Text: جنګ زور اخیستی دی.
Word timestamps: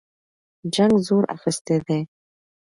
جنګ 0.73 0.93
زور 1.07 1.23
اخیستی 1.35 1.77
دی. 1.85 1.99